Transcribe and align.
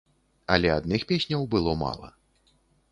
Але 0.55 0.71
адных 0.77 1.05
песняў 1.13 1.47
было 1.53 1.79
мала. 1.87 2.13